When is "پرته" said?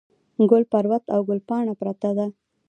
1.81-2.09